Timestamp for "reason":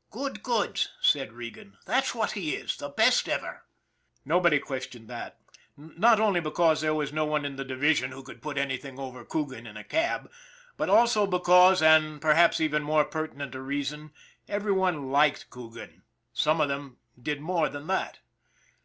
13.60-14.12